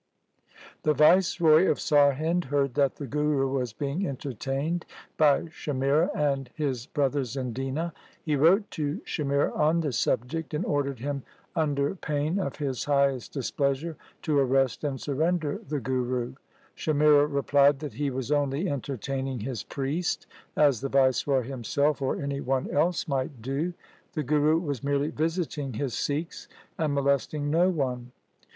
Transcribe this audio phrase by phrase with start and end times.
[0.81, 4.83] The Viceroy of Sarhind heard that the Guru was being entertained
[5.15, 7.93] by Shamira and his brothers in Dina.
[8.19, 11.21] He wrote to Shamira on the subject, and ordered him
[11.55, 16.33] under pain of his highest displeasure to arrest and surrender the Guru.
[16.75, 20.25] Shamira replied that he was only entertaining his priest,
[20.55, 23.75] as the Viceroy himself or any one else might do.
[24.13, 28.13] The Guru was merely visiting his Sikhs and molesting no one.